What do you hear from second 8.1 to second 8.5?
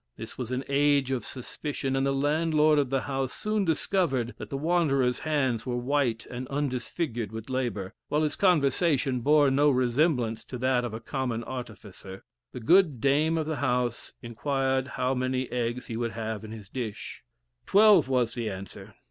his